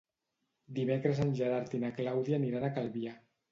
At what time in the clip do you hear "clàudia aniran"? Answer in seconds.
2.01-2.69